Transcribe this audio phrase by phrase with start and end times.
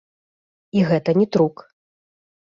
[0.79, 1.61] І гэта не трук.